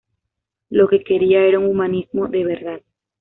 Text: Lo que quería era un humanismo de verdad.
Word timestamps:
Lo 0.71 0.87
que 0.87 1.03
quería 1.03 1.43
era 1.45 1.59
un 1.59 1.67
humanismo 1.67 2.27
de 2.27 2.43
verdad. 2.43 2.81